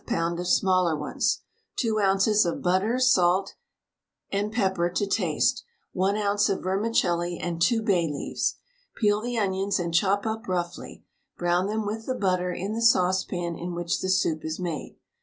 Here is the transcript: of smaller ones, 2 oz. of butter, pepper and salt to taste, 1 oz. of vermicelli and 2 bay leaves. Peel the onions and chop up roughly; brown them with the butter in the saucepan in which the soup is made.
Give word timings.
of 0.11 0.47
smaller 0.47 0.95
ones, 0.97 1.43
2 1.75 1.99
oz. 2.01 2.43
of 2.43 2.63
butter, 2.63 2.93
pepper 2.93 2.93
and 2.95 3.01
salt 3.03 3.53
to 4.95 5.05
taste, 5.07 5.63
1 5.93 6.17
oz. 6.17 6.49
of 6.49 6.63
vermicelli 6.63 7.37
and 7.37 7.61
2 7.61 7.83
bay 7.83 8.07
leaves. 8.07 8.55
Peel 8.95 9.21
the 9.21 9.37
onions 9.37 9.77
and 9.79 9.93
chop 9.93 10.25
up 10.25 10.47
roughly; 10.47 11.03
brown 11.37 11.67
them 11.67 11.85
with 11.85 12.07
the 12.07 12.15
butter 12.15 12.51
in 12.51 12.73
the 12.73 12.81
saucepan 12.81 13.55
in 13.55 13.75
which 13.75 13.99
the 14.01 14.09
soup 14.09 14.43
is 14.43 14.59
made. 14.59 14.95